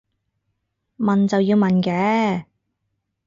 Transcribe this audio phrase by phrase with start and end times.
[0.97, 2.45] 問就要問嘅